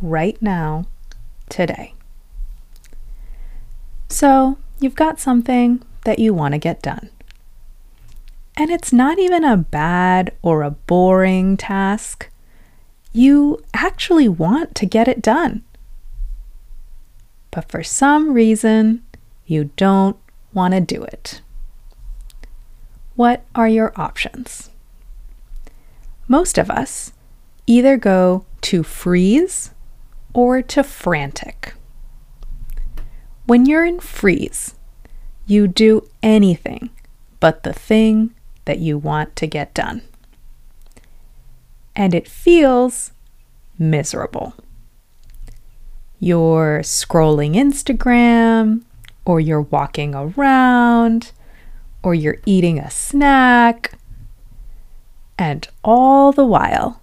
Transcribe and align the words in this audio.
right 0.00 0.40
now, 0.40 0.86
today. 1.48 1.94
So, 4.08 4.58
you've 4.80 4.94
got 4.94 5.20
something 5.20 5.82
that 6.04 6.18
you 6.18 6.32
want 6.32 6.52
to 6.52 6.58
get 6.58 6.82
done. 6.82 7.10
And 8.56 8.70
it's 8.70 8.92
not 8.92 9.18
even 9.18 9.44
a 9.44 9.56
bad 9.56 10.32
or 10.40 10.62
a 10.62 10.70
boring 10.70 11.56
task. 11.56 12.30
You 13.12 13.62
actually 13.74 14.28
want 14.28 14.74
to 14.76 14.86
get 14.86 15.08
it 15.08 15.20
done. 15.20 15.62
But 17.50 17.68
for 17.70 17.82
some 17.82 18.32
reason, 18.32 19.02
you 19.46 19.70
don't 19.76 20.16
want 20.52 20.74
to 20.74 20.80
do 20.80 21.02
it. 21.02 21.40
What 23.14 23.44
are 23.54 23.68
your 23.68 23.92
options? 23.96 24.70
Most 26.28 26.58
of 26.58 26.70
us 26.70 27.12
either 27.66 27.96
go 27.96 28.44
to 28.62 28.82
freeze 28.82 29.70
or 30.36 30.60
to 30.60 30.84
frantic. 30.84 31.72
When 33.46 33.64
you're 33.64 33.86
in 33.86 34.00
freeze, 34.00 34.74
you 35.46 35.66
do 35.66 36.06
anything 36.22 36.90
but 37.40 37.62
the 37.62 37.72
thing 37.72 38.34
that 38.66 38.78
you 38.78 38.98
want 38.98 39.34
to 39.36 39.46
get 39.46 39.72
done. 39.72 40.02
And 41.94 42.14
it 42.14 42.28
feels 42.28 43.12
miserable. 43.78 44.52
You're 46.20 46.80
scrolling 46.82 47.54
Instagram, 47.54 48.82
or 49.24 49.40
you're 49.40 49.62
walking 49.62 50.14
around, 50.14 51.32
or 52.02 52.14
you're 52.14 52.42
eating 52.44 52.78
a 52.78 52.90
snack. 52.90 53.98
And 55.38 55.66
all 55.82 56.30
the 56.30 56.44
while, 56.44 57.00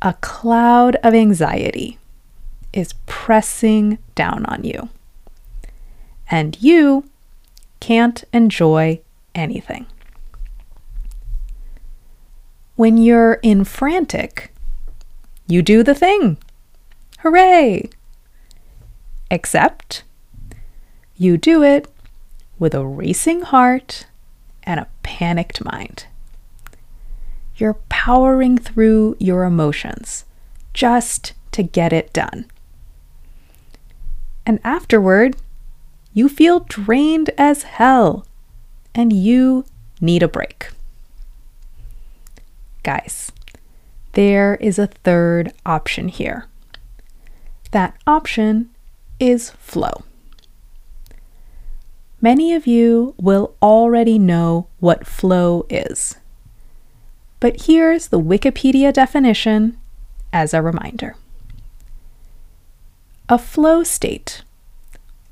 a 0.00 0.14
cloud 0.20 0.94
of 1.02 1.12
anxiety 1.12 1.98
is 2.72 2.94
pressing 3.06 3.98
down 4.14 4.44
on 4.46 4.64
you. 4.64 4.88
And 6.30 6.60
you 6.62 7.04
can't 7.80 8.24
enjoy 8.32 9.00
anything. 9.34 9.86
When 12.76 12.96
you're 12.96 13.34
in 13.42 13.64
frantic, 13.64 14.52
you 15.46 15.62
do 15.62 15.82
the 15.82 15.94
thing. 15.94 16.38
Hooray! 17.20 17.90
Except 19.30 20.04
you 21.16 21.36
do 21.36 21.62
it 21.62 21.88
with 22.58 22.74
a 22.74 22.86
racing 22.86 23.42
heart 23.42 24.06
and 24.62 24.80
a 24.80 24.88
panicked 25.02 25.64
mind. 25.64 26.06
You're 27.56 27.78
powering 27.88 28.56
through 28.56 29.16
your 29.18 29.44
emotions 29.44 30.24
just 30.72 31.34
to 31.52 31.62
get 31.62 31.92
it 31.92 32.12
done. 32.12 32.46
And 34.44 34.60
afterward, 34.64 35.36
you 36.12 36.28
feel 36.28 36.60
drained 36.60 37.30
as 37.38 37.62
hell 37.62 38.26
and 38.94 39.12
you 39.12 39.64
need 40.00 40.22
a 40.22 40.28
break. 40.28 40.70
Guys, 42.82 43.32
there 44.12 44.56
is 44.56 44.78
a 44.78 44.88
third 44.88 45.52
option 45.64 46.08
here. 46.08 46.46
That 47.70 47.96
option 48.06 48.70
is 49.18 49.50
flow. 49.50 50.02
Many 52.20 52.52
of 52.52 52.66
you 52.66 53.14
will 53.18 53.54
already 53.62 54.18
know 54.18 54.68
what 54.78 55.06
flow 55.06 55.66
is. 55.68 56.16
But 57.40 57.62
here's 57.62 58.08
the 58.08 58.20
Wikipedia 58.20 58.92
definition 58.92 59.76
as 60.32 60.54
a 60.54 60.62
reminder. 60.62 61.16
A 63.32 63.38
flow 63.38 63.82
state, 63.82 64.42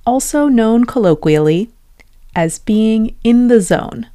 also 0.06 0.48
known 0.48 0.86
colloquially 0.86 1.70
as 2.34 2.58
being 2.58 3.14
in 3.22 3.48
the 3.48 3.60
zone, 3.60 4.08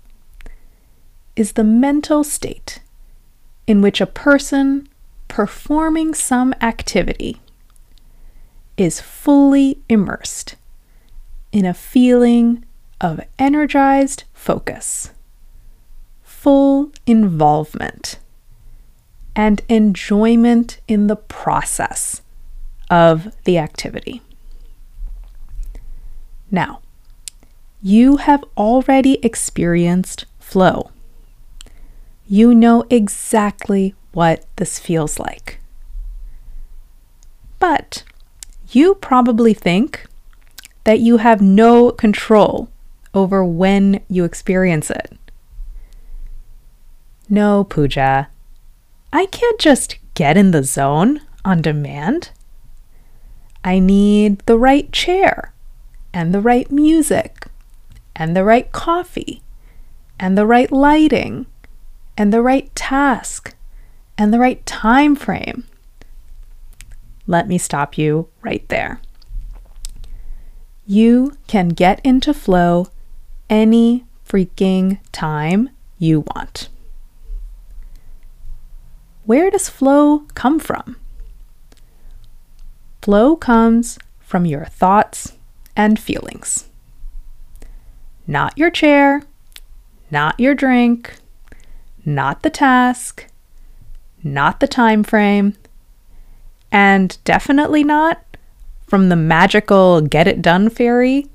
is 1.35 1.51
the 1.51 1.63
mental 1.63 2.23
state 2.23 2.79
in 3.67 3.83
which 3.83 4.01
a 4.01 4.07
person 4.07 4.89
performing 5.27 6.15
some 6.15 6.55
activity 6.61 7.39
is 8.75 8.99
fully 8.99 9.77
immersed 9.87 10.55
in 11.51 11.63
a 11.63 11.75
feeling 11.75 12.65
of 12.99 13.21
energized 13.37 14.23
focus 14.33 15.11
full 16.23 16.91
involvement 17.05 18.17
and 19.35 19.61
enjoyment 19.69 20.79
in 20.87 21.05
the 21.05 21.15
process 21.15 22.23
of 22.89 23.35
the 23.43 23.57
activity. 23.57 24.21
Now, 26.51 26.81
you 27.81 28.17
have 28.17 28.43
already 28.57 29.19
experienced 29.23 30.25
flow. 30.39 30.91
You 32.27 32.53
know 32.53 32.85
exactly 32.89 33.93
what 34.13 34.45
this 34.55 34.79
feels 34.79 35.19
like. 35.19 35.59
But 37.59 38.03
you 38.69 38.95
probably 38.95 39.53
think 39.53 40.05
that 40.83 40.99
you 40.99 41.17
have 41.17 41.41
no 41.41 41.91
control 41.91 42.69
over 43.13 43.43
when 43.43 44.01
you 44.09 44.23
experience 44.23 44.89
it. 44.89 45.17
No, 47.29 47.63
Pooja. 47.63 48.29
I 49.11 49.25
can't 49.27 49.59
just 49.59 49.97
get 50.13 50.37
in 50.37 50.51
the 50.51 50.63
zone 50.63 51.21
on 51.43 51.61
demand. 51.61 52.31
I 53.65 53.79
need 53.79 54.39
the 54.45 54.59
right 54.59 54.91
chair, 54.91 55.51
and 56.13 56.35
the 56.35 56.39
right 56.39 56.71
music, 56.71 57.47
and 58.15 58.35
the 58.35 58.43
right 58.43 58.71
coffee, 58.71 59.41
and 60.19 60.37
the 60.37 60.45
right 60.45 60.71
lighting, 60.71 61.47
and 62.15 62.31
the 62.31 62.43
right 62.43 62.73
task, 62.75 63.55
and 64.19 64.31
the 64.31 64.37
right 64.37 64.63
time 64.67 65.15
frame. 65.15 65.63
Let 67.25 67.47
me 67.47 67.57
stop 67.57 67.97
you 67.97 68.29
right 68.43 68.63
there. 68.69 69.01
You 70.85 71.35
can 71.47 71.69
get 71.69 71.99
into 72.03 72.35
flow 72.35 72.89
any 73.49 74.05
freaking 74.29 74.99
time 75.11 75.71
you 75.97 76.19
want. 76.19 76.69
Where 79.23 79.49
does 79.49 79.69
flow 79.69 80.19
come 80.35 80.59
from? 80.59 80.97
Flow 83.05 83.35
comes 83.35 83.99
from 84.17 84.47
your 84.47 84.65
thoughts 84.65 85.33
and 85.75 85.99
feelings. 85.99 86.69
Not 88.25 88.57
your 88.57 88.71
chair, 88.71 89.21
not 90.09 90.39
your 90.39 90.55
drink, 90.55 91.13
not 92.03 92.41
the 92.41 92.49
task, 92.49 93.27
not 94.23 94.59
the 94.59 94.67
time 94.67 95.03
frame, 95.03 95.55
and 96.71 97.15
definitely 97.25 97.83
not 97.83 98.23
from 98.87 99.09
the 99.09 99.15
magical 99.15 100.01
get 100.01 100.27
it 100.27 100.41
done 100.41 100.67
fairy 100.71 101.27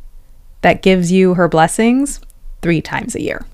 that 0.62 0.82
gives 0.82 1.12
you 1.12 1.34
her 1.34 1.46
blessings 1.46 2.20
three 2.62 2.82
times 2.82 3.14
a 3.14 3.22
year. 3.22 3.46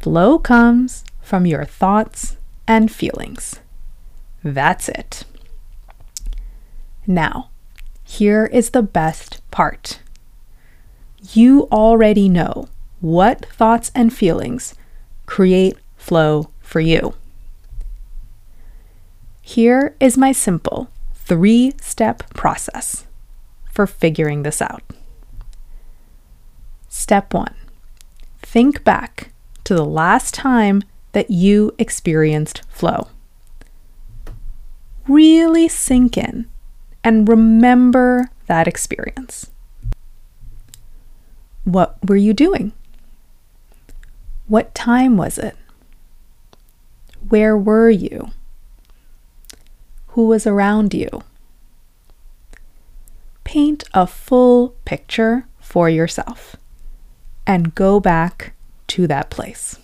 Flow 0.00 0.38
comes 0.38 1.06
from 1.22 1.46
your 1.46 1.64
thoughts 1.64 2.36
and 2.68 2.92
feelings. 2.92 3.60
That's 4.42 4.90
it. 4.90 5.24
Now, 7.06 7.50
here 8.02 8.46
is 8.46 8.70
the 8.70 8.82
best 8.82 9.42
part. 9.50 10.00
You 11.32 11.68
already 11.72 12.28
know 12.28 12.68
what 13.00 13.46
thoughts 13.46 13.90
and 13.94 14.12
feelings 14.12 14.74
create 15.26 15.76
flow 15.96 16.50
for 16.60 16.80
you. 16.80 17.14
Here 19.42 19.94
is 20.00 20.16
my 20.16 20.32
simple 20.32 20.88
three 21.14 21.74
step 21.80 22.22
process 22.34 23.06
for 23.70 23.86
figuring 23.86 24.42
this 24.42 24.62
out. 24.62 24.82
Step 26.88 27.34
one 27.34 27.54
think 28.42 28.84
back 28.84 29.32
to 29.64 29.74
the 29.74 29.84
last 29.84 30.32
time 30.32 30.82
that 31.12 31.30
you 31.30 31.74
experienced 31.78 32.62
flow. 32.68 33.08
really 35.08 35.68
sink 35.68 36.16
in 36.16 36.46
and 37.04 37.28
remember 37.28 38.30
that 38.46 38.66
experience. 38.66 39.50
What 41.64 41.96
were 42.08 42.16
you 42.16 42.32
doing? 42.32 42.72
What 44.48 44.74
time 44.74 45.16
was 45.16 45.38
it? 45.38 45.56
Where 47.28 47.56
were 47.56 47.90
you? 47.90 48.30
Who 50.08 50.26
was 50.26 50.46
around 50.46 50.92
you? 50.92 51.22
Paint 53.44 53.84
a 53.94 54.06
full 54.06 54.74
picture 54.84 55.46
for 55.60 55.88
yourself 55.88 56.56
and 57.46 57.74
go 57.74 58.00
back 58.00 58.54
to 58.88 59.06
that 59.06 59.30
place. 59.30 59.78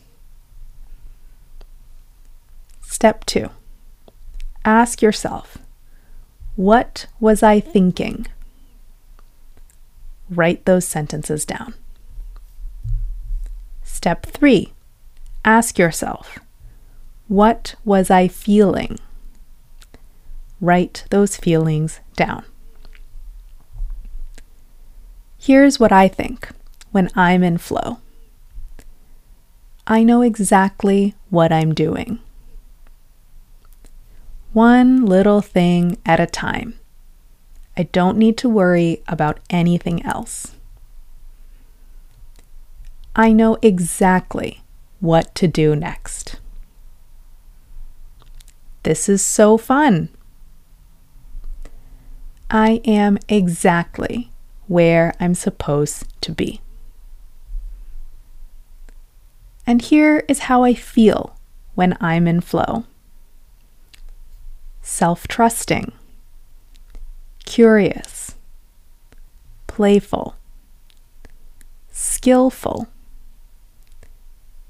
Step 2.80 3.24
two 3.24 3.50
ask 4.64 5.00
yourself, 5.00 5.58
what 6.60 7.06
was 7.18 7.42
I 7.42 7.58
thinking? 7.58 8.26
Write 10.28 10.66
those 10.66 10.84
sentences 10.84 11.46
down. 11.46 11.72
Step 13.82 14.26
three, 14.26 14.74
ask 15.42 15.78
yourself, 15.78 16.38
what 17.28 17.76
was 17.82 18.10
I 18.10 18.28
feeling? 18.28 18.98
Write 20.60 21.04
those 21.08 21.38
feelings 21.38 22.00
down. 22.14 22.44
Here's 25.38 25.80
what 25.80 25.92
I 25.92 26.08
think 26.08 26.50
when 26.92 27.08
I'm 27.14 27.42
in 27.42 27.56
flow 27.56 28.00
I 29.86 30.02
know 30.02 30.20
exactly 30.20 31.14
what 31.30 31.52
I'm 31.52 31.72
doing 31.72 32.18
one 34.52 35.04
little 35.04 35.40
thing 35.40 35.96
at 36.04 36.18
a 36.18 36.26
time. 36.26 36.78
I 37.76 37.84
don't 37.84 38.18
need 38.18 38.36
to 38.38 38.48
worry 38.48 39.02
about 39.06 39.38
anything 39.48 40.04
else. 40.04 40.56
I 43.14 43.32
know 43.32 43.58
exactly 43.62 44.62
what 44.98 45.34
to 45.36 45.46
do 45.46 45.76
next. 45.76 46.40
This 48.82 49.08
is 49.08 49.22
so 49.22 49.56
fun. 49.56 50.08
I 52.50 52.80
am 52.84 53.18
exactly 53.28 54.30
where 54.66 55.14
I'm 55.20 55.34
supposed 55.34 56.06
to 56.22 56.32
be. 56.32 56.60
And 59.66 59.82
here 59.82 60.24
is 60.26 60.40
how 60.40 60.64
I 60.64 60.74
feel 60.74 61.36
when 61.74 61.96
I'm 62.00 62.26
in 62.26 62.40
flow 62.40 62.84
self 64.82 65.28
trusting, 65.28 65.92
curious, 67.44 68.34
playful, 69.66 70.36
skillful, 71.90 72.88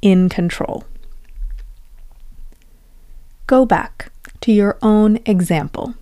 in 0.03 0.29
control. 0.29 0.85
Go 3.47 3.67
back 3.67 4.13
to 4.41 4.53
your 4.53 4.79
own 4.81 5.19
example 5.27 5.95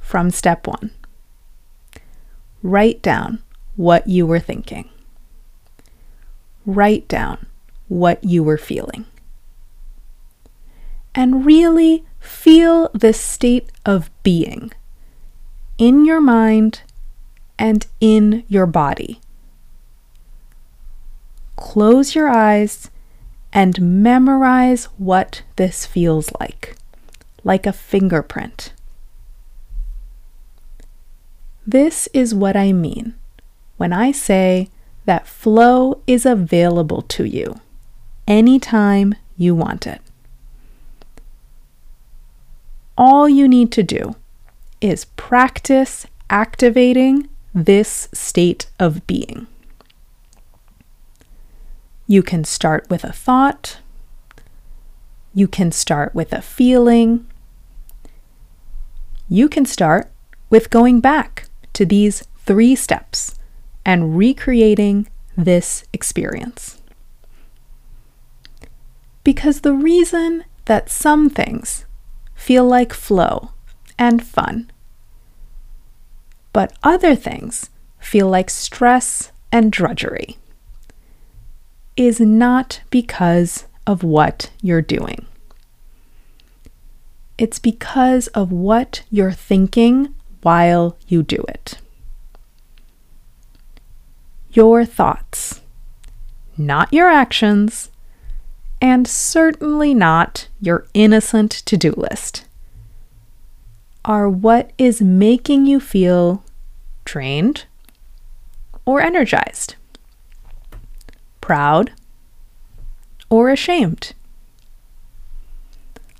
from 0.00 0.30
step 0.30 0.66
one. 0.66 0.90
Write 2.62 3.02
down 3.02 3.42
what 3.76 4.06
you 4.06 4.26
were 4.26 4.38
thinking. 4.38 4.88
Write 6.64 7.08
down 7.08 7.46
what 7.88 8.22
you 8.22 8.44
were 8.44 8.58
feeling. 8.58 9.04
And 11.14 11.44
really 11.44 12.04
Feel 12.22 12.88
this 12.94 13.20
state 13.20 13.70
of 13.84 14.08
being 14.22 14.70
in 15.76 16.04
your 16.04 16.20
mind 16.20 16.82
and 17.58 17.84
in 18.00 18.44
your 18.46 18.64
body. 18.64 19.20
Close 21.56 22.14
your 22.14 22.28
eyes 22.28 22.90
and 23.52 24.02
memorize 24.02 24.84
what 24.98 25.42
this 25.56 25.84
feels 25.84 26.30
like, 26.38 26.76
like 27.42 27.66
a 27.66 27.72
fingerprint. 27.72 28.72
This 31.66 32.08
is 32.14 32.34
what 32.34 32.56
I 32.56 32.72
mean 32.72 33.14
when 33.78 33.92
I 33.92 34.12
say 34.12 34.68
that 35.06 35.26
flow 35.26 36.00
is 36.06 36.24
available 36.24 37.02
to 37.02 37.24
you 37.24 37.60
anytime 38.28 39.16
you 39.36 39.56
want 39.56 39.88
it 39.88 40.00
all 43.04 43.28
you 43.28 43.48
need 43.48 43.72
to 43.72 43.82
do 43.82 44.14
is 44.80 45.06
practice 45.16 46.06
activating 46.30 47.28
this 47.52 48.08
state 48.14 48.66
of 48.78 49.04
being. 49.08 49.48
You 52.06 52.22
can 52.22 52.44
start 52.44 52.88
with 52.88 53.02
a 53.02 53.12
thought. 53.12 53.78
You 55.34 55.48
can 55.48 55.72
start 55.72 56.14
with 56.14 56.32
a 56.32 56.40
feeling. 56.40 57.26
You 59.28 59.48
can 59.48 59.66
start 59.66 60.08
with 60.48 60.70
going 60.70 61.00
back 61.00 61.48
to 61.72 61.84
these 61.84 62.22
three 62.46 62.76
steps 62.76 63.34
and 63.84 64.16
recreating 64.16 65.08
this 65.36 65.82
experience. 65.92 66.80
Because 69.24 69.62
the 69.62 69.72
reason 69.72 70.44
that 70.66 70.88
some 70.88 71.28
things 71.28 71.84
feel 72.42 72.64
like 72.64 72.92
flow 72.92 73.52
and 73.96 74.20
fun. 74.20 74.68
But 76.52 76.76
other 76.82 77.14
things 77.14 77.70
feel 78.00 78.28
like 78.28 78.50
stress 78.50 79.30
and 79.52 79.70
drudgery. 79.70 80.38
Is 81.96 82.18
not 82.18 82.80
because 82.90 83.66
of 83.86 84.02
what 84.02 84.50
you're 84.60 84.82
doing. 84.82 85.26
It's 87.38 87.60
because 87.60 88.26
of 88.28 88.50
what 88.50 89.04
you're 89.08 89.30
thinking 89.30 90.12
while 90.42 90.96
you 91.06 91.22
do 91.22 91.44
it. 91.48 91.78
Your 94.50 94.84
thoughts, 94.84 95.60
not 96.56 96.92
your 96.92 97.08
actions, 97.08 97.88
and 98.82 99.06
certainly 99.06 99.94
not 99.94 100.48
your 100.60 100.84
innocent 100.92 101.52
to 101.52 101.76
do 101.76 101.92
list, 101.92 102.44
are 104.04 104.28
what 104.28 104.72
is 104.76 105.00
making 105.00 105.64
you 105.66 105.78
feel 105.78 106.42
drained 107.04 107.64
or 108.84 109.00
energized, 109.00 109.76
proud 111.40 111.92
or 113.30 113.50
ashamed, 113.50 114.14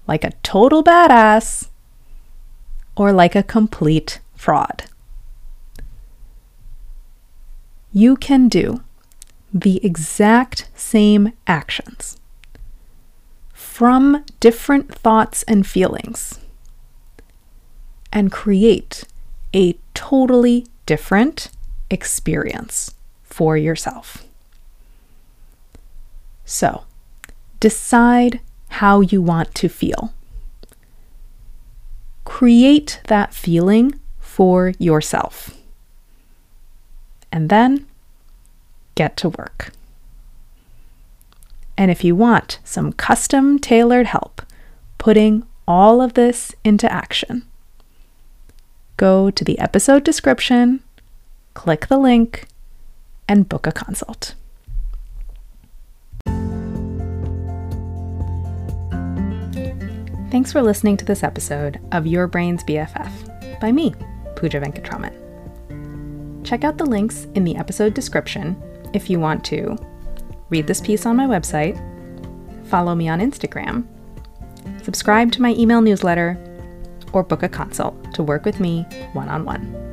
like 0.07 0.23
a 0.23 0.31
total 0.45 0.85
badass 0.85 1.69
or 2.97 3.13
like 3.13 3.35
a 3.35 3.43
complete 3.43 4.21
fraud. 4.37 4.85
You 7.93 8.17
can 8.17 8.49
do 8.49 8.85
the 9.53 9.85
exact 9.85 10.69
same 10.77 11.33
actions 11.49 12.21
from 13.83 14.25
different 14.39 14.95
thoughts 14.95 15.43
and 15.49 15.67
feelings 15.67 16.39
and 18.13 18.31
create 18.31 19.03
a 19.53 19.77
totally 19.93 20.65
different 20.87 21.51
experience 21.91 22.95
for 23.25 23.57
yourself. 23.57 24.25
So, 26.45 26.85
decide 27.59 28.39
how 28.69 29.01
you 29.01 29.21
want 29.21 29.53
to 29.57 29.69
feel. 29.69 30.15
Create 32.25 33.01
that 33.09 33.35
feeling 33.35 33.99
for 34.21 34.75
yourself. 34.79 35.57
And 37.33 37.49
then 37.49 37.87
get 38.95 39.17
to 39.17 39.31
work. 39.31 39.73
And 41.83 41.91
if 41.91 42.05
you 42.05 42.15
want 42.15 42.61
some 42.63 42.93
custom 42.93 43.59
tailored 43.59 44.07
help 44.07 44.43
putting 44.99 45.43
all 45.67 46.01
of 46.01 46.15
this 46.15 46.55
into 46.63 46.91
action, 46.93 47.43
go 48.97 49.33
to 49.33 49.43
the 49.43 49.59
episode 49.59 50.05
description, 50.05 50.85
click 51.55 51.89
the 51.89 51.99
link, 51.99 52.47
and 53.27 53.49
book 53.49 53.67
a 53.67 53.73
consult. 53.73 54.37
Thanks 60.31 60.53
for 60.53 60.63
listening 60.63 60.97
to 60.99 61.05
this 61.05 61.25
episode 61.25 61.81
of 61.91 62.07
Your 62.07 62.29
Brain's 62.29 62.63
BFF 62.63 63.59
by 63.59 63.73
me, 63.73 63.93
Pooja 64.37 64.61
Venkatraman. 64.61 66.47
Check 66.47 66.63
out 66.63 66.79
the 66.79 66.87
links 66.87 67.27
in 67.35 67.43
the 67.43 67.57
episode 67.57 67.93
description 67.93 68.57
if 68.93 69.11
you 69.11 69.19
want 69.19 69.45
to 69.47 69.77
read 70.53 70.67
this 70.67 70.83
piece 70.83 71.07
on 71.07 71.17
my 71.17 71.27
website, 71.27 71.75
follow 72.67 72.95
me 72.95 73.09
on 73.09 73.21
Instagram, 73.21 73.87
subscribe 74.85 75.33
to 75.33 75.41
my 75.41 75.55
email 75.55 75.81
newsletter, 75.81 76.39
or 77.15 77.23
book 77.23 77.43
a 77.43 77.49
consult 77.49 77.97
to 78.13 78.23
work 78.23 78.45
with 78.45 78.61
me 78.61 78.83
one 79.15 79.31
on 79.31 79.47
one. 79.47 79.92